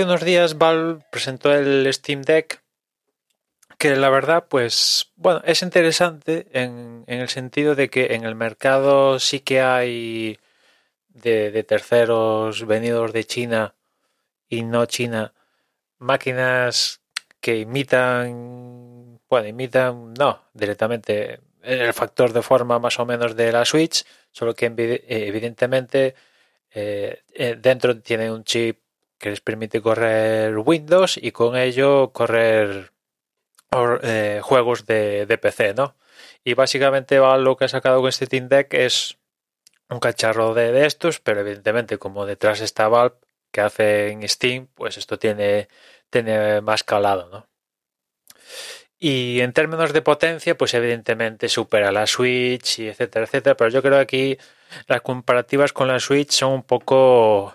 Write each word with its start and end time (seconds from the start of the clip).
hace 0.00 0.06
unos 0.06 0.24
días 0.24 0.56
Valve 0.56 1.04
presentó 1.10 1.52
el 1.52 1.86
Steam 1.92 2.22
Deck, 2.22 2.62
que 3.76 3.96
la 3.96 4.08
verdad, 4.08 4.46
pues, 4.48 5.12
bueno, 5.16 5.42
es 5.44 5.60
interesante 5.60 6.46
en, 6.52 7.04
en 7.06 7.20
el 7.20 7.28
sentido 7.28 7.74
de 7.74 7.90
que 7.90 8.14
en 8.14 8.24
el 8.24 8.34
mercado 8.34 9.18
sí 9.18 9.40
que 9.40 9.60
hay 9.60 10.38
de, 11.08 11.62
terceros 11.64 12.66
venidos 12.66 13.12
de 13.12 13.24
China 13.24 13.74
y 14.48 14.62
no 14.62 14.86
China 14.86 15.34
máquinas 15.98 17.02
que 17.38 17.58
imitan, 17.58 19.20
bueno, 19.28 19.48
imitan, 19.48 20.14
no, 20.14 20.44
directamente 20.54 21.40
el 21.60 21.92
factor 21.92 22.32
de 22.32 22.40
forma 22.40 22.78
más 22.78 22.98
o 22.98 23.04
menos 23.04 23.36
de 23.36 23.52
la 23.52 23.66
Switch, 23.66 24.06
solo 24.32 24.54
que 24.54 24.64
evidentemente 24.64 26.14
eh, 26.70 27.22
eh, 27.34 27.56
dentro 27.60 28.00
tiene 28.00 28.32
un 28.32 28.44
chip 28.44 28.78
que 29.20 29.30
les 29.30 29.40
permite 29.40 29.82
correr 29.82 30.56
Windows 30.58 31.18
y 31.18 31.30
con 31.30 31.56
ello 31.56 32.10
correr 32.12 32.92
eh, 34.02 34.40
juegos 34.42 34.86
de, 34.86 35.38
PC, 35.40 35.74
¿no? 35.74 35.94
Y 36.42 36.54
básicamente 36.54 37.18
lo 37.18 37.56
que 37.56 37.66
ha 37.66 37.68
sacado 37.68 38.00
con 38.00 38.08
este 38.08 38.26
Team 38.26 38.48
Deck 38.48 38.74
es 38.74 39.18
un 39.90 40.00
cacharro 40.00 40.54
de, 40.54 40.72
de, 40.72 40.86
estos, 40.86 41.20
pero 41.20 41.40
evidentemente 41.40 41.98
como 41.98 42.26
detrás 42.26 42.60
está 42.60 42.88
Valve 42.88 43.16
que 43.52 43.60
hace 43.60 44.08
en 44.10 44.28
Steam, 44.28 44.68
pues 44.74 44.96
esto 44.96 45.18
tiene, 45.18 45.68
tiene 46.08 46.60
más 46.62 46.82
calado, 46.84 47.28
¿no? 47.30 47.46
Y 48.98 49.40
en 49.40 49.52
términos 49.52 49.92
de 49.92 50.02
potencia, 50.02 50.56
pues 50.56 50.74
evidentemente 50.74 51.48
supera 51.48 51.90
la 51.90 52.06
Switch 52.06 52.80
y 52.80 52.88
etcétera, 52.88 53.24
etcétera. 53.24 53.56
Pero 53.56 53.70
yo 53.70 53.82
creo 53.82 53.94
que 53.94 54.02
aquí 54.02 54.38
las 54.88 55.00
comparativas 55.00 55.72
con 55.72 55.88
la 55.88 55.98
Switch 55.98 56.32
son 56.32 56.52
un 56.52 56.62
poco 56.62 57.54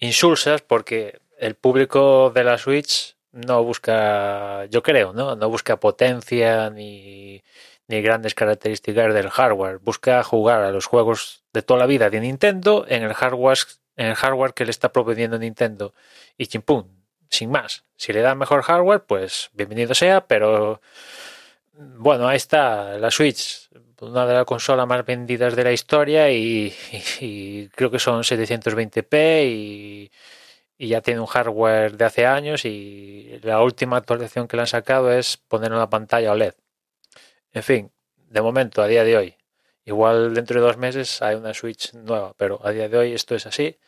insulsas 0.00 0.62
porque 0.62 1.20
el 1.38 1.54
público 1.54 2.30
de 2.34 2.44
la 2.44 2.58
Switch 2.58 3.16
no 3.32 3.62
busca, 3.62 4.66
yo 4.66 4.82
creo, 4.82 5.12
¿no? 5.12 5.36
No 5.36 5.48
busca 5.48 5.78
potencia 5.78 6.70
ni, 6.70 7.42
grandes 7.86 8.34
características 8.34 9.14
del 9.14 9.30
hardware. 9.30 9.78
Busca 9.78 10.22
jugar 10.22 10.62
a 10.62 10.70
los 10.70 10.86
juegos 10.86 11.44
de 11.52 11.62
toda 11.62 11.80
la 11.80 11.86
vida 11.86 12.10
de 12.10 12.20
Nintendo 12.20 12.84
en 12.88 13.02
el 13.02 13.14
hardware, 13.14 13.58
en 13.96 14.06
el 14.06 14.14
hardware 14.14 14.54
que 14.54 14.64
le 14.64 14.70
está 14.70 14.92
proveyendo 14.92 15.38
Nintendo. 15.38 15.94
Y 16.36 16.46
chimpum, 16.46 16.88
sin 17.28 17.50
más. 17.50 17.84
Si 17.96 18.12
le 18.12 18.20
dan 18.20 18.38
mejor 18.38 18.62
hardware, 18.62 19.04
pues 19.04 19.50
bienvenido 19.52 19.94
sea, 19.94 20.26
pero 20.26 20.80
bueno, 21.72 22.28
ahí 22.28 22.36
está 22.36 22.98
la 22.98 23.10
Switch, 23.10 23.68
una 24.00 24.26
de 24.26 24.34
las 24.34 24.44
consolas 24.44 24.86
más 24.86 25.04
vendidas 25.04 25.54
de 25.56 25.64
la 25.64 25.72
historia 25.72 26.30
y, 26.30 26.74
creo 27.74 27.90
que 27.90 27.98
son 27.98 28.22
720p 28.22 29.44
y, 29.46 30.10
ya 30.78 31.02
tiene 31.02 31.20
un 31.20 31.26
hardware 31.26 31.96
de 31.96 32.04
hace 32.06 32.26
años 32.26 32.64
y 32.64 33.38
la 33.42 33.60
última 33.62 33.98
actualización 33.98 34.48
que 34.48 34.56
le 34.56 34.62
han 34.62 34.66
sacado 34.66 35.12
es 35.12 35.36
poner 35.36 35.72
una 35.72 35.90
pantalla 35.90 36.32
OLED. 36.32 36.54
En 37.52 37.62
fin, 37.62 37.92
de 38.16 38.40
momento, 38.40 38.80
a 38.82 38.86
día 38.86 39.04
de 39.04 39.16
hoy. 39.16 39.36
Igual 39.84 40.34
dentro 40.34 40.60
de 40.60 40.66
dos 40.66 40.78
meses 40.78 41.20
hay 41.20 41.36
una 41.36 41.52
Switch 41.52 41.92
nueva, 41.94 42.32
pero 42.36 42.60
a 42.64 42.70
día 42.70 42.88
de 42.88 42.96
hoy 42.96 43.12
esto 43.12 43.34
es 43.34 43.46
así. 43.46 43.78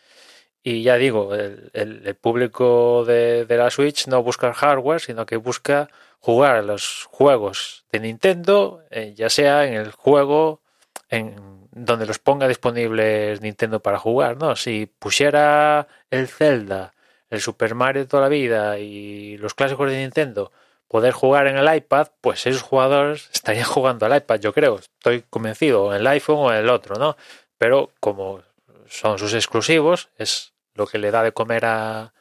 Y 0.62 0.82
ya 0.82 0.97
digo, 0.97 1.34
el 1.34 2.16
público 2.20 3.04
de, 3.06 3.47
de, 3.47 3.56
la 3.56 3.70
Switch 3.70 4.06
no 4.08 4.22
busca 4.22 4.52
hardware, 4.52 5.00
sino 5.00 5.26
que 5.26 5.36
busca 5.36 5.88
jugar 6.23 6.56
a 6.56 6.62
los 6.62 7.09
juegos 7.11 7.84
de 7.91 8.01
Nintendo, 8.01 8.83
eh, 8.91 9.12
ya 9.15 9.28
sea 9.28 9.67
en 9.67 9.75
el 9.75 9.91
juego 9.91 10.62
en 11.09 11.69
donde 11.73 12.06
los 12.06 12.20
ponga 12.20 12.47
disponibles 12.48 13.41
Nintendo 13.41 13.81
para 13.81 13.98
jugar, 13.98 14.37
¿no? 14.37 14.55
Si 14.55 14.87
pusiera 14.87 15.88
el 16.11 16.28
Zelda, 16.28 16.94
el 17.28 17.41
Super 17.41 17.75
Mario 17.75 18.06
toda 18.06 18.22
la 18.22 18.28
vida 18.28 18.78
y 18.78 19.37
los 19.38 19.55
clásicos 19.55 19.91
de 19.91 19.99
Nintendo, 19.99 20.53
poder 20.87 21.12
jugar 21.12 21.49
en 21.49 21.56
el 21.56 21.75
iPad, 21.75 22.09
pues 22.21 22.47
esos 22.47 22.62
jugadores 22.62 23.28
estarían 23.32 23.65
jugando 23.65 24.06
al 24.06 24.16
iPad, 24.16 24.38
yo 24.38 24.53
creo, 24.53 24.78
estoy 24.78 25.22
convencido, 25.28 25.93
en 25.93 26.03
el 26.03 26.06
iPhone 26.06 26.38
o 26.38 26.53
en 26.53 26.59
el 26.59 26.71
otro, 26.71 26.97
¿no? 26.97 27.16
Pero 27.59 27.91
como 27.99 28.43
son 28.87 29.19
sus 29.19 29.34
exclusivos, 29.34 30.09
es 30.19 30.53
lo 30.75 30.87
que 30.87 30.99
le 30.99 31.11
da 31.11 31.25
de 31.25 31.32
comer 31.32 31.65
a, 31.65 32.12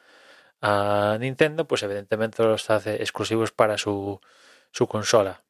a 0.62 1.16
Nintendo, 1.20 1.66
pues 1.66 1.82
evidentemente 1.82 2.42
los 2.42 2.70
hace 2.70 2.96
exclusivos 2.96 3.52
para 3.52 3.76
su, 3.78 4.20
su 4.70 4.86
consola. 4.86 5.42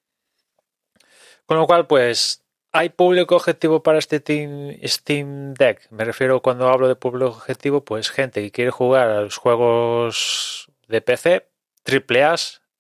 Con 1.47 1.59
lo 1.59 1.67
cual, 1.67 1.87
pues 1.87 2.45
hay 2.73 2.89
público 2.89 3.37
objetivo 3.37 3.83
para 3.83 3.99
este 3.99 4.21
team, 4.21 4.77
Steam 4.85 5.55
Deck. 5.55 5.89
Me 5.91 6.05
refiero 6.05 6.41
cuando 6.43 6.69
hablo 6.69 6.89
de 6.89 6.97
público 6.97 7.31
objetivo, 7.31 7.85
pues 7.85 8.11
gente 8.11 8.43
que 8.43 8.51
quiere 8.51 8.71
jugar 8.71 9.09
a 9.11 9.21
los 9.21 9.37
juegos 9.37 10.69
de 10.89 11.01
PC, 11.03 11.49
triple 11.83 12.25
A, 12.25 12.35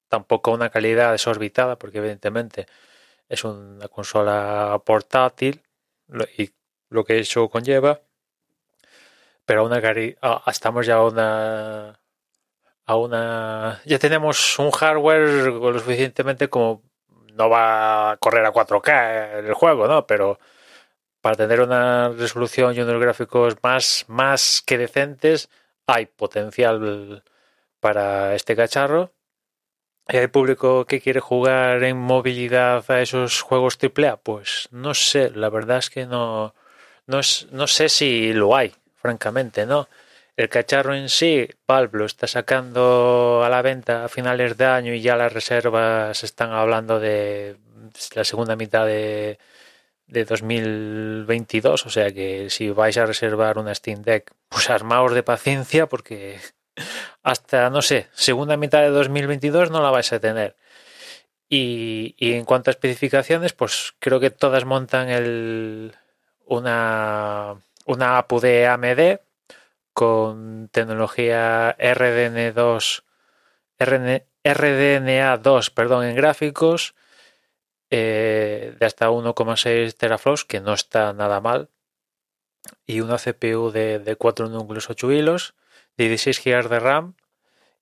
tampoco 0.09 0.53
una 0.53 0.70
calidad 0.70 1.12
desorbitada, 1.12 1.78
porque 1.78 1.99
evidentemente 1.99 2.66
es 3.28 3.44
una 3.44 3.88
consola 3.88 4.81
portátil 4.84 5.62
y 6.38 6.50
lo 6.88 7.04
que 7.04 7.20
eso 7.20 7.49
conlleva 7.49 8.00
pero 9.44 9.64
una 9.64 9.82
a, 10.22 10.50
estamos 10.50 10.87
ya 10.87 10.97
a 10.97 11.04
una 11.04 12.00
una 12.97 13.80
ya 13.84 13.98
tenemos 13.98 14.58
un 14.58 14.70
hardware 14.70 15.47
lo 15.48 15.78
suficientemente 15.78 16.48
como 16.48 16.82
no 17.34 17.48
va 17.48 18.12
a 18.12 18.16
correr 18.19 18.44
a 18.44 18.53
4K 18.53 19.38
el 19.47 19.54
juego, 19.54 19.86
¿no? 19.88 20.06
Pero 20.06 20.38
para 21.20 21.36
tener 21.36 21.60
una 21.60 22.10
resolución 22.10 22.75
y 22.75 22.81
unos 22.81 23.00
gráficos 23.00 23.56
más 23.62 24.04
más 24.08 24.62
que 24.66 24.78
decentes 24.78 25.48
hay 25.86 26.06
potencial 26.06 27.22
para 27.81 28.34
este 28.34 28.56
cacharro. 28.56 29.12
¿Y 30.08 30.16
hay 30.16 30.26
público 30.26 30.84
que 30.84 31.00
quiere 31.00 31.20
jugar 31.20 31.84
en 31.84 31.97
movilidad 31.97 32.84
a 32.91 33.00
esos 33.00 33.41
juegos 33.41 33.78
AAA? 33.81 34.16
Pues 34.16 34.69
no 34.72 34.94
sé, 34.94 35.31
la 35.31 35.48
verdad 35.48 35.78
es 35.78 35.91
que 35.91 36.06
no, 36.06 36.54
no, 37.06 37.20
es, 37.20 37.47
no 37.52 37.66
sé 37.66 37.88
si 37.88 38.32
lo 38.32 38.56
hay 38.56 38.75
francamente, 38.97 39.64
¿no? 39.66 39.88
El 40.37 40.48
cacharro 40.48 40.94
en 40.94 41.09
sí, 41.09 41.48
Valve 41.66 41.98
lo 41.98 42.06
está 42.06 42.26
sacando 42.26 43.43
a 43.44 43.50
la 43.50 43.60
venta 43.60 44.04
a 44.04 44.09
finales 44.09 44.56
de 44.56 44.65
año 44.65 44.94
y 44.94 45.03
ya 45.03 45.16
las 45.16 45.32
reservas 45.32 46.25
están 46.25 46.53
hablando 46.53 47.00
de 47.00 47.56
la 48.15 48.25
segunda 48.25 48.56
mitad 48.56 48.87
de, 48.87 49.38
de 50.06 50.25
2022, 50.25 51.87
o 51.87 51.91
sea 51.91 52.12
que 52.12 52.48
si 52.50 52.70
vais 52.70 52.97
a 52.97 53.06
reservar 53.06 53.59
una 53.59 53.75
Steam 53.75 54.03
Deck, 54.03 54.32
pues 54.48 54.70
armaos 54.70 55.15
de 55.15 55.22
paciencia 55.22 55.87
porque 55.87 56.38
hasta, 57.22 57.69
no 57.70 57.82
sé, 57.82 58.09
segunda 58.14 58.56
mitad 58.56 58.81
de 58.82 58.88
2022 58.91 59.70
no 59.70 59.82
la 59.82 59.91
vais 59.91 60.12
a 60.12 60.20
tener. 60.20 60.56
Y, 61.49 62.14
y 62.19 62.32
en 62.34 62.44
cuanto 62.47 62.70
a 62.70 62.72
especificaciones, 62.72 63.53
pues 63.53 63.94
creo 63.99 64.20
que 64.20 64.31
todas 64.31 64.64
montan 64.64 65.10
el, 65.10 65.94
una 66.47 67.56
una 67.84 68.19
APU 68.19 68.41
de 68.41 68.66
AMD 68.66 69.19
con 69.92 70.69
tecnología 70.69 71.76
RDN2, 71.78 73.03
RN, 73.78 74.25
RDNA2 74.44 75.70
perdón, 75.72 76.04
en 76.04 76.16
gráficos 76.16 76.94
eh, 77.91 78.75
de 78.78 78.86
hasta 78.86 79.10
1,6 79.10 79.94
teraflops, 79.97 80.44
que 80.44 80.60
no 80.60 80.72
está 80.72 81.12
nada 81.12 81.41
mal, 81.41 81.69
y 82.86 83.00
una 83.00 83.19
CPU 83.19 83.70
de, 83.70 83.98
de 83.98 84.16
4 84.16 84.48
núcleos 84.48 84.88
8 84.88 85.12
hilos, 85.12 85.54
de 85.97 86.08
16 86.08 86.42
GB 86.44 86.69
de 86.69 86.81
RAM, 86.81 87.14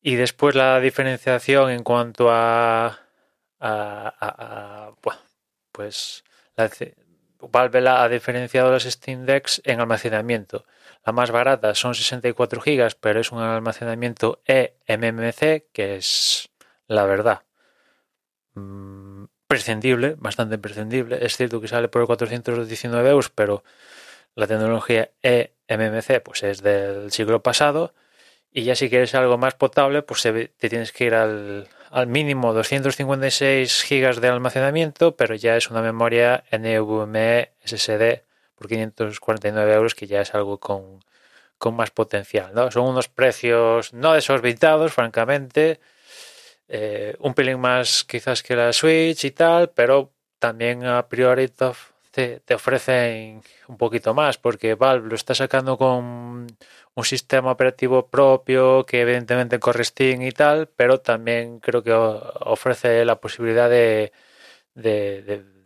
y 0.02 0.16
después 0.16 0.54
la 0.54 0.80
diferenciación 0.80 1.70
en 1.70 1.84
cuanto 1.84 2.30
a, 2.30 3.00
a, 3.60 4.14
a, 4.20 4.94
pues 5.72 6.24
la, 6.56 6.68
Valve 7.40 7.88
ha 7.88 8.08
diferenciado 8.08 8.70
las 8.70 8.84
Steam 8.84 9.24
Decks 9.26 9.62
en 9.64 9.80
almacenamiento. 9.80 10.64
La 11.04 11.12
más 11.12 11.30
barata 11.30 11.74
son 11.74 11.94
64 11.94 12.60
GB, 12.60 12.96
pero 13.00 13.20
es 13.20 13.32
un 13.32 13.40
almacenamiento 13.40 14.42
eMMC, 14.46 15.70
que 15.72 15.96
es 15.96 16.50
la 16.86 17.04
verdad 17.04 17.42
mmm, 18.54 19.24
prescindible, 19.46 20.16
bastante 20.18 20.58
prescindible. 20.58 21.24
Es 21.24 21.36
cierto 21.36 21.60
que 21.60 21.68
sale 21.68 21.88
por 21.88 22.06
419 22.06 23.10
euros, 23.10 23.30
pero 23.30 23.64
la 24.34 24.46
tecnología 24.46 25.10
eMMC 25.22 26.22
pues 26.22 26.42
es 26.42 26.62
del 26.62 27.10
siglo 27.12 27.42
pasado. 27.42 27.94
Y 28.52 28.64
ya 28.64 28.74
si 28.74 28.90
quieres 28.90 29.14
algo 29.14 29.38
más 29.38 29.54
potable, 29.54 30.02
pues 30.02 30.22
te 30.22 30.68
tienes 30.68 30.92
que 30.92 31.04
ir 31.04 31.14
al, 31.14 31.68
al 31.90 32.06
mínimo 32.08 32.52
256 32.52 33.86
GB 33.88 34.20
de 34.20 34.28
almacenamiento, 34.28 35.16
pero 35.16 35.34
ya 35.36 35.56
es 35.56 35.70
una 35.70 35.82
memoria 35.82 36.44
NVMe 36.50 37.52
SSD 37.64 38.29
por 38.60 38.68
549 38.68 39.72
euros, 39.72 39.94
que 39.94 40.06
ya 40.06 40.20
es 40.20 40.34
algo 40.34 40.60
con, 40.60 41.00
con 41.56 41.74
más 41.74 41.90
potencial. 41.90 42.52
¿no? 42.54 42.70
Son 42.70 42.86
unos 42.86 43.08
precios 43.08 43.94
no 43.94 44.12
desorbitados, 44.12 44.92
francamente, 44.92 45.80
eh, 46.68 47.16
un 47.20 47.32
pelín 47.32 47.58
más 47.58 48.04
quizás 48.04 48.42
que 48.42 48.56
la 48.56 48.74
Switch 48.74 49.24
y 49.24 49.30
tal, 49.30 49.70
pero 49.70 50.12
también 50.38 50.84
a 50.84 51.08
priori 51.08 51.48
te, 52.10 52.40
te, 52.40 52.54
ofrecen 52.54 53.42
un 53.68 53.78
poquito 53.78 54.12
más, 54.12 54.36
porque 54.36 54.74
Valve 54.74 55.08
lo 55.08 55.14
está 55.14 55.34
sacando 55.34 55.78
con 55.78 56.46
un 56.94 57.04
sistema 57.04 57.52
operativo 57.52 58.08
propio 58.08 58.84
que 58.84 59.00
evidentemente 59.00 59.58
corre 59.58 59.84
Steam 59.84 60.20
y 60.20 60.32
tal, 60.32 60.68
pero 60.68 61.00
también 61.00 61.60
creo 61.60 61.82
que 61.82 61.92
ofrece 61.94 63.06
la 63.06 63.20
posibilidad 63.20 63.70
de, 63.70 64.12
de, 64.74 65.22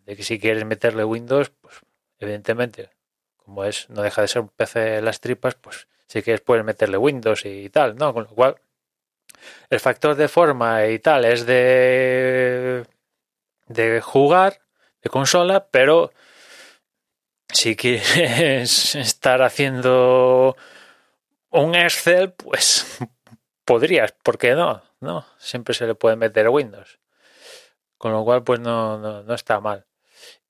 de 0.07 0.17
que 0.17 0.23
si 0.23 0.39
quieres 0.39 0.65
meterle 0.65 1.05
Windows, 1.05 1.51
pues 1.61 1.75
evidentemente, 2.19 2.91
como 3.37 3.65
es, 3.65 3.89
no 3.91 4.03
deja 4.03 4.23
de 4.23 4.29
ser 4.29 4.43
un 4.43 4.49
PC 4.49 4.81
de 4.81 5.03
las 5.03 5.21
tripas, 5.21 5.55
pues 5.55 5.89
si 6.07 6.23
quieres 6.23 6.41
puedes 6.41 6.65
meterle 6.65 6.97
Windows 6.97 7.45
y 7.45 7.69
tal, 7.71 7.97
¿no? 7.97 8.13
Con 8.15 8.25
lo 8.25 8.31
cual, 8.31 8.57
el 9.71 9.81
factor 9.81 10.15
de 10.15 10.29
forma 10.29 10.87
y 10.87 10.99
tal 10.99 11.25
es 11.25 11.47
de, 11.47 12.87
de 13.67 14.01
jugar, 14.01 14.61
de 15.03 15.11
consola, 15.11 15.67
pero 15.71 16.13
si 17.49 17.77
quieres 17.77 18.95
estar 18.95 19.43
haciendo 19.43 20.57
un 21.51 21.75
Excel, 21.75 22.33
pues 22.33 22.99
podrías, 23.65 24.13
¿por 24.23 24.39
qué 24.39 24.55
no? 24.55 24.83
¿No? 25.01 25.27
Siempre 25.39 25.75
se 25.75 25.87
le 25.87 25.95
puede 25.95 26.17
meter 26.17 26.49
Windows. 26.49 26.99
Con 27.99 28.13
lo 28.13 28.25
cual, 28.25 28.43
pues 28.43 28.61
no, 28.61 28.99
no, 28.99 29.23
no 29.23 29.35
está 29.35 29.61
mal. 29.61 29.87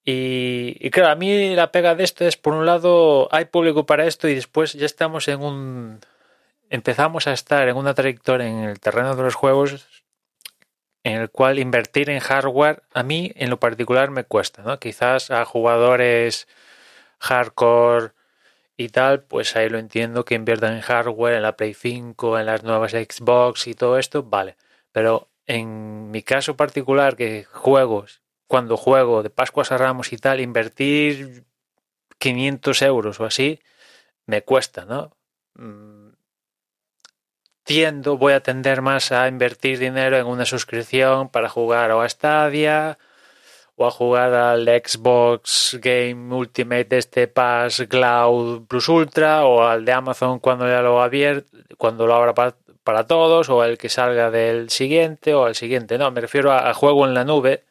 Y, 0.07 0.91
claro, 0.91 1.11
a 1.11 1.15
mí 1.15 1.55
la 1.55 1.73
pega 1.73 1.95
de 1.95 2.05
esto 2.05 2.27
es, 2.27 2.37
por 2.37 2.55
un 2.55 2.67
lado, 2.67 3.29
hay 3.33 3.47
público 3.47 3.87
para 3.87 4.07
esto 4.07 4.29
y 4.29 4.35
después 4.35 4.75
ya 4.75 4.87
estamos 4.87 5.29
en 5.29 5.41
un... 5.41 6.01
Empezamos 6.69 7.27
a 7.27 7.33
estar 7.33 7.69
en 7.69 7.77
una 7.77 7.95
trayectoria 7.95 8.47
en 8.49 8.65
el 8.65 8.81
terreno 8.81 9.17
de 9.17 9.23
los 9.23 9.35
juegos 9.35 9.87
en 11.05 11.21
el 11.21 11.31
cual 11.31 11.59
invertir 11.59 12.11
en 12.11 12.21
hardware 12.21 12.83
a 12.95 13.03
mí 13.03 13.33
en 13.37 13.51
lo 13.51 13.61
particular 13.61 14.11
me 14.11 14.25
cuesta, 14.25 14.63
¿no? 14.63 14.79
Quizás 14.81 15.31
a 15.31 15.45
jugadores 15.45 16.49
hardcore 17.19 18.13
y 18.77 18.89
tal, 18.89 19.23
pues 19.23 19.55
ahí 19.57 19.69
lo 19.69 19.79
entiendo 19.79 20.25
que 20.25 20.35
inviertan 20.35 20.75
en 20.75 20.81
hardware, 20.81 21.35
en 21.35 21.43
la 21.43 21.57
Play 21.57 21.75
5, 21.75 22.39
en 22.39 22.47
las 22.47 22.65
nuevas 22.65 22.93
Xbox 22.93 23.67
y 23.69 23.75
todo 23.75 23.99
esto, 23.99 24.23
vale. 24.25 24.57
Pero 24.93 25.29
en 25.47 26.11
mi 26.11 26.23
caso 26.23 26.57
particular, 26.57 27.17
que 27.17 27.45
juegos 27.45 28.24
cuando 28.47 28.77
juego 28.77 29.23
de 29.23 29.31
Pascuas 29.31 29.73
a 29.73 29.79
Ramos 29.79 30.13
y 30.13 30.19
tal, 30.19 30.41
invertir 30.41 31.45
500 32.19 32.83
euros 32.83 33.21
o 33.21 33.25
así, 33.25 33.61
me 34.27 34.43
cuesta, 34.43 34.85
¿no? 34.85 35.17
Mm, 35.55 36.11
tiendo, 37.65 38.19
voy 38.19 38.35
a 38.35 38.41
tender 38.43 38.83
más 38.83 39.13
a 39.13 39.29
invertir 39.29 39.79
dinero 39.79 40.19
en 40.19 40.27
una 40.27 40.45
suscripción 40.45 41.29
para 41.31 41.49
jugar 41.49 41.91
o 41.93 42.03
a 42.03 42.09
Stadia 42.09 42.99
o 43.77 43.87
a 43.87 43.91
jugar 43.91 44.35
al 44.35 44.67
Xbox 44.67 45.79
Game 45.83 46.33
Ultimate 46.35 46.99
este 46.99 47.27
Pass 47.29 47.85
Cloud 47.89 48.67
Plus 48.67 48.89
Ultra 48.89 49.45
o 49.47 49.65
al 49.67 49.85
de 49.85 49.93
Amazon 49.93 50.39
cuando 50.39 50.69
ya 50.69 50.83
lo 50.83 51.03
abierto, 51.03 51.57
cuando 51.79 52.07
lo 52.07 52.15
abra 52.15 52.35
para, 52.35 52.57
para, 52.85 53.07
todos 53.07 53.49
o 53.51 53.65
el 53.65 53.79
que 53.79 53.89
salga 53.89 54.31
del 54.31 54.71
siguiente 54.71 55.35
o 55.35 55.45
al 55.47 55.55
siguiente, 55.57 55.99
no, 55.99 56.11
me 56.11 56.21
refiero 56.21 56.53
a 56.53 56.73
juego 56.75 57.07
en 57.07 57.15
la 57.15 57.25
nube 57.25 57.65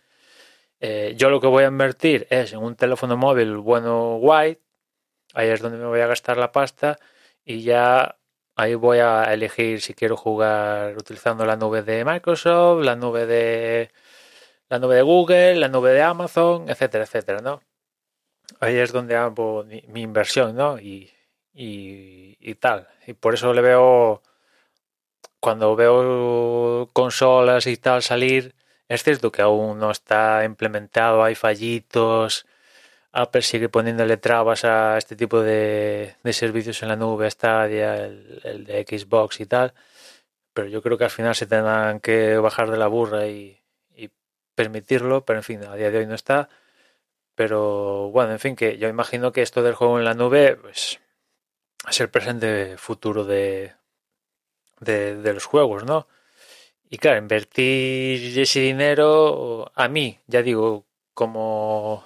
eh, 0.86 1.14
yo 1.16 1.30
lo 1.30 1.40
que 1.40 1.48
voy 1.48 1.64
a 1.64 1.68
invertir 1.68 2.28
es 2.30 2.52
en 2.52 2.60
un 2.60 2.76
teléfono 2.76 3.16
móvil 3.16 3.56
bueno 3.56 4.18
white, 4.18 4.62
ahí 5.34 5.48
es 5.48 5.62
donde 5.62 5.78
me 5.78 5.86
voy 5.86 6.02
a 6.02 6.08
gastar 6.08 6.36
la 6.38 6.52
pasta 6.52 7.00
y 7.46 7.64
ya 7.64 8.18
ahí 8.58 8.76
voy 8.76 9.00
a 9.00 9.34
elegir 9.34 9.82
si 9.82 9.94
quiero 9.94 10.18
jugar 10.18 10.98
utilizando 10.98 11.46
la 11.46 11.56
nube 11.56 11.84
de 11.84 12.04
Microsoft, 12.04 12.84
la 12.84 12.98
nube 12.98 13.26
de 13.26 13.92
la 14.68 14.80
nube 14.80 14.96
de 14.96 15.04
Google, 15.04 15.56
la 15.56 15.70
nube 15.70 15.92
de 15.92 16.02
Amazon, 16.02 16.70
etcétera, 16.70 17.06
etcétera, 17.06 17.40
¿no? 17.40 17.62
Ahí 18.60 18.76
es 18.78 18.92
donde 18.92 19.16
hago 19.16 19.64
mi, 19.64 20.02
inversión, 20.02 20.56
¿no? 20.56 20.80
Y, 20.80 21.14
y, 21.54 22.38
y 22.42 22.56
tal. 22.56 22.90
Y 23.08 23.14
por 23.14 23.36
eso 23.36 23.54
le 23.54 23.62
veo, 23.62 24.22
cuando 25.40 25.76
veo 25.78 26.90
consolas 26.94 27.68
y 27.68 27.78
tal 27.78 28.04
salir, 28.04 28.54
es 28.94 29.04
cierto 29.04 29.32
que 29.32 29.42
aún 29.42 29.80
no 29.80 29.92
está 29.92 30.44
implementado, 30.46 31.24
hay 31.24 31.36
fallitos. 31.36 32.46
Apple 33.12 33.42
sigue 33.44 33.70
poniéndole 33.70 34.18
trabas 34.18 34.66
a 34.66 34.98
este 34.98 35.16
tipo 35.16 35.42
de, 35.42 36.16
servicios 36.32 36.82
en 36.84 36.90
la 36.90 36.96
nube, 36.96 37.30
Stadia, 37.30 37.96
el, 38.06 38.42
el, 38.44 38.66
de 38.66 38.84
Xbox 38.84 39.40
y 39.40 39.46
tal. 39.46 39.74
Pero 40.54 40.68
yo 40.70 40.82
creo 40.82 40.98
que 40.98 41.06
al 41.06 41.12
final 41.12 41.36
se 41.36 41.48
tendrán 41.48 42.00
que 42.00 42.38
bajar 42.38 42.72
de 42.72 42.78
la 42.78 42.88
burra 42.88 43.28
y, 43.28 43.60
permitirlo. 44.56 45.26
Pero 45.26 45.40
en 45.40 45.44
fin, 45.44 45.64
a 45.66 45.76
día 45.76 45.92
de 45.92 46.00
hoy 46.00 46.06
no 46.08 46.16
está. 46.16 46.50
Pero 47.36 48.10
bueno, 48.12 48.34
en 48.34 48.40
fin, 48.40 48.56
que 48.56 48.78
yo 48.78 48.88
imagino 48.90 49.32
que 49.32 49.42
esto 49.42 49.64
del 49.64 49.76
juego 49.76 50.00
en 50.00 50.06
la 50.06 50.14
nube 50.16 50.58
pues, 50.58 51.00
es 51.90 52.02
el 52.02 52.10
presente 52.10 52.78
futuro 52.78 53.26
de 53.26 53.74
los 54.80 55.46
juegos, 55.46 55.84
¿no? 55.86 56.08
Y 56.94 57.00
claro, 57.00 57.18
invertir 57.18 58.38
ese 58.40 58.60
dinero, 58.60 59.72
a 59.74 59.88
mí, 59.88 60.20
ya 60.28 60.44
digo, 60.44 60.86
como, 61.16 62.06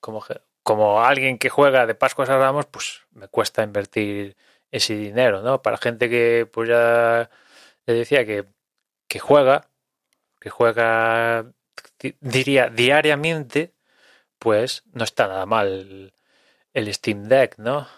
como, 0.00 0.24
como 0.64 1.00
alguien 1.04 1.38
que 1.38 1.48
juega 1.48 1.86
de 1.86 1.94
Pascuas 1.94 2.28
a 2.30 2.36
Ramos, 2.36 2.66
pues 2.66 3.02
me 3.12 3.28
cuesta 3.28 3.62
invertir 3.62 4.36
ese 4.72 4.96
dinero, 4.96 5.42
¿no? 5.42 5.62
Para 5.62 5.76
gente 5.78 6.10
que, 6.10 6.48
pues 6.52 6.68
ya 6.68 7.30
le 7.86 7.94
decía 7.94 8.26
que, 8.26 8.46
que 9.08 9.20
juega, 9.20 9.68
que 10.40 10.50
juega, 10.50 11.52
diría, 12.20 12.68
diariamente, 12.70 13.74
pues 14.38 14.84
no 14.92 15.04
está 15.04 15.28
nada 15.28 15.46
mal 15.46 16.12
el 16.74 16.94
Steam 16.94 17.24
Deck, 17.28 17.58
¿no? 17.58 17.88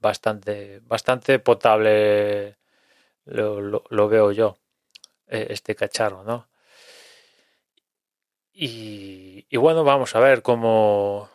Bastante, 0.00 0.80
bastante 0.84 1.38
potable 1.40 2.56
lo, 3.26 3.60
lo 3.90 4.08
veo 4.08 4.32
yo. 4.32 4.58
Eh, 5.28 5.46
este 5.50 5.74
cacharro, 5.74 6.22
¿no? 6.24 6.48
Y, 8.52 9.56
bueno, 9.56 9.82
vamos 9.84 10.14
a 10.14 10.20
ver 10.20 10.42
cómo, 10.42 11.28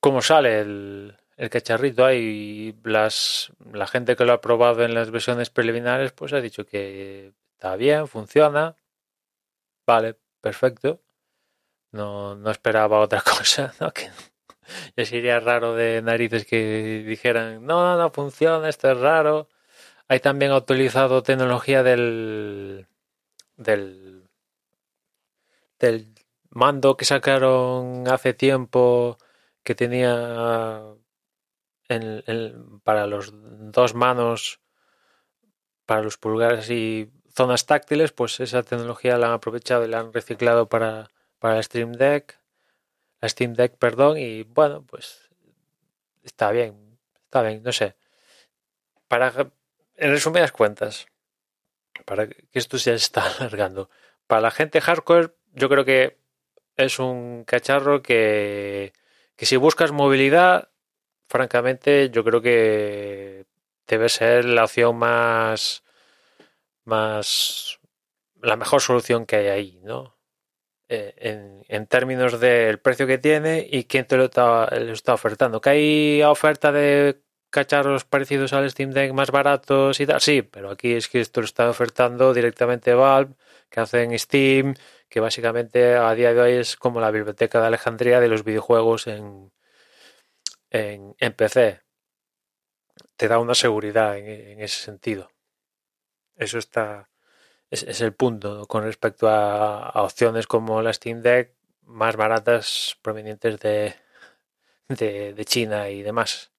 cómo 0.00 0.22
sale 0.22 0.60
el, 0.60 1.16
el 1.36 1.50
cacharrito 1.50 2.04
ahí. 2.04 2.74
Las, 2.84 3.52
la 3.72 3.86
gente 3.86 4.16
que 4.16 4.24
lo 4.24 4.32
ha 4.32 4.40
probado 4.40 4.84
en 4.84 4.94
las 4.94 5.10
versiones 5.10 5.50
preliminares, 5.50 6.12
pues 6.12 6.32
ha 6.32 6.40
dicho 6.40 6.64
que 6.66 7.32
está 7.54 7.76
bien, 7.76 8.06
funciona. 8.08 8.76
Vale, 9.86 10.16
perfecto. 10.40 11.00
No, 11.92 12.36
no 12.36 12.50
esperaba 12.50 13.00
otra 13.00 13.20
cosa, 13.38 13.74
¿no? 13.80 13.92
Que 13.92 14.10
ya 14.96 15.04
sería 15.06 15.40
raro 15.40 15.74
de 15.74 16.02
narices 16.02 16.44
que 16.46 17.04
dijeran, 17.06 17.64
no, 17.66 17.82
no, 17.84 17.96
no 17.98 18.10
funciona, 18.10 18.68
esto 18.68 18.90
es 18.90 18.98
raro. 18.98 19.48
Hay 20.08 20.20
también 20.20 20.52
utilizado 20.52 21.22
tecnología 21.22 21.82
del, 21.82 22.86
del, 23.56 24.28
del 25.78 26.14
mando 26.50 26.96
que 26.96 27.04
sacaron 27.04 28.08
hace 28.08 28.34
tiempo 28.34 29.18
que 29.62 29.74
tenía 29.74 30.82
en, 31.88 32.80
para 32.84 33.06
los 33.06 33.32
dos 33.34 33.94
manos, 33.94 34.60
para 35.84 36.02
los 36.02 36.18
pulgares 36.18 36.70
y 36.70 37.10
zonas 37.34 37.66
táctiles, 37.66 38.12
pues 38.12 38.40
esa 38.40 38.62
tecnología 38.62 39.18
la 39.18 39.28
han 39.28 39.32
aprovechado 39.34 39.84
y 39.84 39.88
la 39.88 40.00
han 40.00 40.12
reciclado 40.12 40.68
para, 40.68 41.10
para 41.38 41.62
Stream 41.62 41.92
Deck, 41.92 42.38
la 43.20 43.28
Steam 43.28 43.54
Deck, 43.54 43.76
perdón, 43.76 44.18
y 44.18 44.42
bueno, 44.44 44.82
pues 44.82 45.30
está 46.22 46.50
bien, 46.50 46.98
está 47.24 47.42
bien, 47.42 47.62
no 47.62 47.72
sé. 47.72 47.94
Para, 49.08 49.32
en 49.96 50.10
resumidas 50.10 50.52
cuentas, 50.52 51.06
para 52.04 52.28
que 52.28 52.46
esto 52.52 52.78
se 52.78 52.94
está 52.94 53.26
alargando. 53.38 53.90
Para 54.26 54.42
la 54.42 54.50
gente 54.50 54.80
hardcore, 54.80 55.34
yo 55.52 55.68
creo 55.68 55.84
que 55.84 56.18
es 56.76 56.98
un 56.98 57.44
cacharro 57.44 58.02
que, 58.02 58.92
que 59.36 59.46
si 59.46 59.56
buscas 59.56 59.92
movilidad, 59.92 60.70
francamente, 61.28 62.10
yo 62.10 62.24
creo 62.24 62.42
que 62.42 63.46
debe 63.86 64.08
ser 64.08 64.44
la 64.44 64.64
opción 64.64 64.96
más, 64.96 65.84
más, 66.84 67.80
la 68.42 68.56
mejor 68.56 68.80
solución 68.80 69.26
que 69.26 69.36
hay 69.36 69.46
ahí, 69.48 69.80
¿no? 69.82 70.16
Eh, 70.88 71.14
en, 71.18 71.64
en, 71.68 71.86
términos 71.88 72.38
del 72.38 72.78
precio 72.78 73.08
que 73.08 73.18
tiene 73.18 73.66
y 73.68 73.84
quién 73.84 74.06
te 74.06 74.16
lo 74.16 74.26
está, 74.26 74.70
lo 74.78 74.92
está 74.92 75.14
ofertando. 75.14 75.60
Que 75.60 75.70
hay 75.70 76.22
oferta 76.22 76.70
de 76.70 77.20
cacharros 77.56 78.04
parecidos 78.04 78.52
al 78.52 78.70
Steam 78.70 78.90
Deck 78.90 79.14
más 79.14 79.30
baratos 79.30 79.98
y 80.00 80.06
tal, 80.06 80.20
sí, 80.20 80.42
pero 80.42 80.70
aquí 80.70 80.92
es 80.92 81.08
que 81.08 81.22
esto 81.22 81.40
lo 81.40 81.46
está 81.46 81.70
ofertando 81.70 82.34
directamente 82.34 82.92
Valve, 82.92 83.32
que 83.70 83.80
hacen 83.80 84.18
Steam, 84.18 84.74
que 85.08 85.20
básicamente 85.20 85.94
a 85.94 86.14
día 86.14 86.34
de 86.34 86.40
hoy 86.42 86.52
es 86.52 86.76
como 86.76 87.00
la 87.00 87.10
biblioteca 87.10 87.58
de 87.58 87.68
Alejandría 87.68 88.20
de 88.20 88.28
los 88.28 88.44
videojuegos 88.44 89.06
en, 89.06 89.52
en, 90.70 91.32
PC. 91.32 91.80
Te 93.16 93.26
da 93.26 93.38
una 93.38 93.54
seguridad 93.54 94.18
en, 94.18 94.60
ese 94.60 94.84
sentido. 94.84 95.30
Eso 96.36 96.58
está. 96.58 97.08
Es, 97.70 98.02
el 98.02 98.12
punto 98.12 98.66
con 98.66 98.84
respecto 98.84 99.30
a, 99.30 100.02
opciones 100.02 100.46
como 100.46 100.82
la 100.82 100.92
Steam 100.92 101.22
Deck 101.22 101.54
más 101.84 102.16
baratas 102.16 102.98
provenientes 103.00 103.58
de, 103.60 103.94
de, 104.88 105.44
China 105.46 105.88
y 105.88 106.02
demás. 106.02 106.52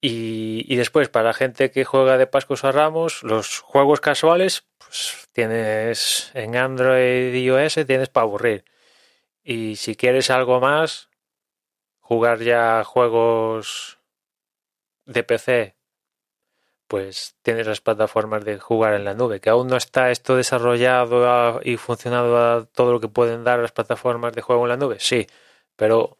Y, 0.00 0.76
después, 0.76 1.08
para 1.08 1.26
la 1.26 1.34
gente 1.34 1.70
que 1.70 1.84
juega 1.84 2.18
de 2.18 2.26
Pascos 2.26 2.64
a 2.64 2.72
Ramos, 2.72 3.22
los 3.22 3.60
juegos 3.60 4.00
casuales, 4.00 4.66
pues 4.78 5.28
tienes 5.32 6.30
en 6.34 6.56
Android 6.56 7.34
y 7.34 7.44
iOS, 7.44 7.86
tienes 7.86 8.08
para 8.08 8.24
aburrir. 8.24 8.64
Y 9.42 9.76
si 9.76 9.96
quieres 9.96 10.30
algo 10.30 10.60
más, 10.60 11.08
jugar 12.00 12.40
ya 12.40 12.84
juegos 12.84 13.98
de 15.06 15.24
PC, 15.24 15.76
pues 16.88 17.36
tienes 17.42 17.66
las 17.66 17.80
plataformas 17.80 18.44
de 18.44 18.58
jugar 18.58 18.94
en 18.94 19.04
la 19.04 19.14
nube, 19.14 19.40
que 19.40 19.50
aún 19.50 19.68
no 19.68 19.76
está 19.76 20.10
esto 20.10 20.36
desarrollado 20.36 21.60
y 21.62 21.76
funcionado 21.78 22.38
a 22.38 22.66
todo 22.66 22.92
lo 22.92 23.00
que 23.00 23.08
pueden 23.08 23.44
dar 23.44 23.58
las 23.60 23.72
plataformas 23.72 24.32
de 24.34 24.42
juego 24.42 24.64
en 24.64 24.68
la 24.70 24.76
nube, 24.76 24.98
sí, 25.00 25.26
pero 25.76 26.18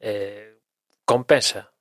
eh, 0.00 0.58
compensa. 1.04 1.71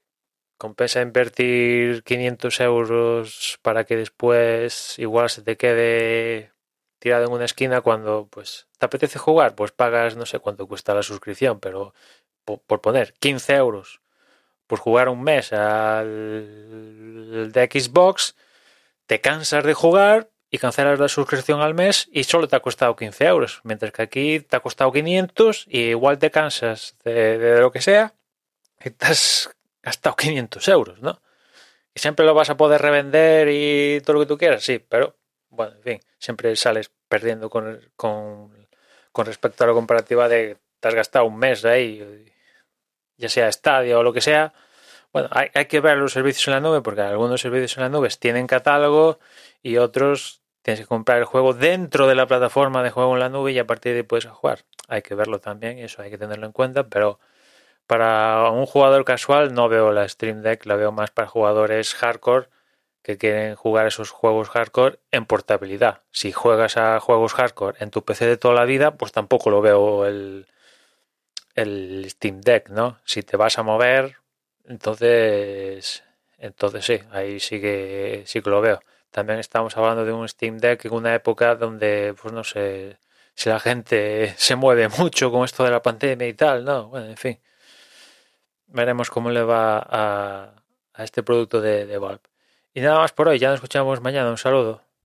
Compensa 0.61 1.01
invertir 1.01 2.03
500 2.03 2.59
euros 2.59 3.57
para 3.63 3.83
que 3.83 3.95
después 3.95 4.93
igual 4.99 5.27
se 5.31 5.41
te 5.41 5.57
quede 5.57 6.51
tirado 6.99 7.25
en 7.25 7.31
una 7.31 7.45
esquina 7.45 7.81
cuando 7.81 8.27
pues 8.29 8.67
te 8.77 8.85
apetece 8.85 9.17
jugar, 9.17 9.55
pues 9.55 9.71
pagas 9.71 10.15
no 10.15 10.27
sé 10.27 10.37
cuánto 10.37 10.67
cuesta 10.67 10.93
la 10.93 11.01
suscripción, 11.01 11.59
pero 11.59 11.95
por, 12.45 12.79
poner 12.79 13.13
15 13.13 13.55
euros 13.55 14.01
por 14.67 14.77
jugar 14.77 15.09
un 15.09 15.23
mes 15.23 15.51
al 15.51 17.49
de 17.51 17.65
Xbox, 17.65 18.35
te 19.07 19.19
cansas 19.19 19.63
de 19.63 19.73
jugar 19.73 20.29
y 20.51 20.59
cancelas 20.59 20.99
la 20.99 21.07
suscripción 21.07 21.61
al 21.61 21.73
mes 21.73 22.07
y 22.11 22.25
solo 22.25 22.47
te 22.47 22.55
ha 22.55 22.59
costado 22.59 22.95
15 22.95 23.25
euros, 23.25 23.61
mientras 23.63 23.91
que 23.93 24.03
aquí 24.03 24.41
te 24.41 24.57
ha 24.57 24.59
costado 24.59 24.91
500 24.91 25.65
y 25.67 25.79
igual 25.85 26.19
te 26.19 26.29
cansas 26.29 26.97
de 27.03 27.59
lo 27.59 27.71
que 27.71 27.81
sea 27.81 28.13
has 28.99 29.49
gastado 29.81 30.15
500 30.15 30.67
euros, 30.69 31.01
¿no? 31.01 31.21
Y 31.93 31.99
siempre 31.99 32.25
lo 32.25 32.33
vas 32.33 32.49
a 32.49 32.57
poder 32.57 32.81
revender 32.81 33.49
y 33.49 34.01
todo 34.01 34.15
lo 34.15 34.19
que 34.21 34.25
tú 34.27 34.37
quieras, 34.37 34.63
sí, 34.63 34.79
pero 34.79 35.17
bueno, 35.49 35.73
en 35.75 35.83
fin, 35.83 35.99
siempre 36.17 36.55
sales 36.55 36.91
perdiendo 37.07 37.49
con, 37.49 37.81
con, 37.95 39.25
respecto 39.25 39.63
a 39.63 39.67
la 39.67 39.73
comparativa 39.73 40.29
de 40.29 40.57
te 40.79 40.87
has 40.87 40.95
gastado 40.95 41.25
un 41.25 41.37
mes 41.37 41.65
ahí, 41.65 42.25
ya 43.17 43.29
sea 43.29 43.49
estadio 43.49 43.99
o 43.99 44.03
lo 44.03 44.13
que 44.13 44.21
sea. 44.21 44.53
Bueno, 45.13 45.27
hay, 45.31 45.49
hay 45.53 45.65
que 45.65 45.81
ver 45.81 45.97
los 45.97 46.13
servicios 46.13 46.47
en 46.47 46.53
la 46.53 46.61
nube 46.61 46.81
porque 46.81 47.01
algunos 47.01 47.41
servicios 47.41 47.75
en 47.77 47.83
la 47.83 47.89
nube 47.89 48.09
tienen 48.17 48.47
catálogo 48.47 49.19
y 49.61 49.77
otros 49.77 50.41
tienes 50.61 50.79
que 50.81 50.87
comprar 50.87 51.17
el 51.17 51.25
juego 51.25 51.53
dentro 51.53 52.07
de 52.07 52.15
la 52.15 52.27
plataforma 52.27 52.83
de 52.83 52.91
juego 52.91 53.13
en 53.13 53.19
la 53.19 53.29
nube 53.29 53.51
y 53.51 53.59
a 53.59 53.67
partir 53.67 53.93
de 53.93 53.99
ahí 53.99 54.03
puedes 54.03 54.25
jugar. 54.25 54.59
Hay 54.87 55.01
que 55.01 55.15
verlo 55.15 55.39
también 55.39 55.79
eso 55.79 56.01
hay 56.01 56.09
que 56.09 56.17
tenerlo 56.17 56.45
en 56.45 56.51
cuenta, 56.53 56.87
pero 56.87 57.19
para 57.91 58.49
un 58.51 58.65
jugador 58.67 59.03
casual 59.03 59.53
no 59.53 59.67
veo 59.67 59.91
la 59.91 60.07
Stream 60.07 60.43
Deck, 60.43 60.65
la 60.65 60.77
veo 60.77 60.93
más 60.93 61.11
para 61.11 61.27
jugadores 61.27 61.93
hardcore 61.93 62.47
que 63.03 63.17
quieren 63.17 63.55
jugar 63.55 63.85
esos 63.85 64.11
juegos 64.11 64.47
hardcore 64.47 64.99
en 65.11 65.25
portabilidad. 65.25 66.03
Si 66.09 66.31
juegas 66.31 66.77
a 66.77 67.01
juegos 67.01 67.33
hardcore 67.33 67.75
en 67.81 67.91
tu 67.91 68.05
PC 68.05 68.27
de 68.27 68.37
toda 68.37 68.53
la 68.53 68.63
vida, 68.63 68.95
pues 68.95 69.11
tampoco 69.11 69.49
lo 69.49 69.59
veo 69.59 70.05
el, 70.05 70.47
el 71.53 72.09
Steam 72.09 72.39
Deck, 72.39 72.69
¿no? 72.69 72.97
Si 73.03 73.23
te 73.23 73.35
vas 73.35 73.57
a 73.57 73.63
mover, 73.63 74.15
entonces, 74.63 76.05
entonces 76.37 76.85
sí, 76.85 77.01
ahí 77.11 77.41
sí 77.41 77.59
que, 77.59 78.23
sí 78.25 78.41
que 78.41 78.49
lo 78.49 78.61
veo. 78.61 78.79
También 79.09 79.39
estamos 79.39 79.75
hablando 79.75 80.05
de 80.05 80.13
un 80.13 80.29
Steam 80.29 80.59
Deck 80.59 80.85
en 80.85 80.93
una 80.93 81.13
época 81.13 81.55
donde, 81.55 82.15
pues 82.21 82.33
no 82.33 82.45
sé, 82.45 82.99
si 83.35 83.49
la 83.49 83.59
gente 83.59 84.33
se 84.37 84.55
mueve 84.55 84.87
mucho 84.87 85.29
con 85.29 85.43
esto 85.43 85.65
de 85.65 85.71
la 85.71 85.81
pandemia 85.81 86.29
y 86.29 86.33
tal, 86.35 86.63
¿no? 86.63 86.87
Bueno, 86.87 87.07
en 87.07 87.17
fin 87.17 87.37
veremos 88.71 89.09
cómo 89.09 89.29
le 89.29 89.43
va 89.43 89.79
a, 89.79 90.55
a 90.93 91.03
este 91.03 91.23
producto 91.23 91.61
de, 91.61 91.85
de 91.85 91.97
Valve. 91.97 92.21
Y 92.73 92.81
nada 92.81 92.99
más 92.99 93.11
por 93.11 93.27
hoy, 93.27 93.39
ya 93.39 93.49
nos 93.49 93.55
escuchamos 93.55 94.01
mañana. 94.01 94.29
Un 94.29 94.37
saludo. 94.37 94.81